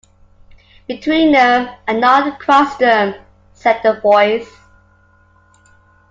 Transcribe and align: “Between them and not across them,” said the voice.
“Between 0.87 1.31
them 1.31 1.69
and 1.85 2.01
not 2.01 2.25
across 2.27 2.75
them,” 2.77 3.13
said 3.53 3.81
the 3.83 4.01
voice. 4.01 4.51